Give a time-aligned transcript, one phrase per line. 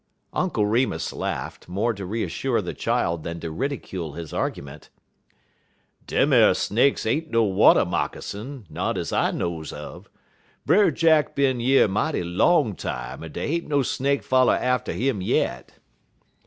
[0.33, 4.89] Uncle Remus laughed, more to reassure the child than to ridicule his argument.
[6.07, 10.05] "Dem ar snakes ain't no water moccasin, not ez I knows un.
[10.65, 15.21] Brer Jack bin yer mighty long time, en dey ain't no snake foller atter 'im
[15.21, 15.71] yit."